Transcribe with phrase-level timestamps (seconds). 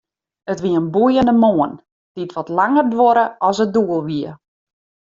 [0.51, 1.73] It wie in boeiende moarn,
[2.15, 4.31] dy't wat langer duorre as it doel wie.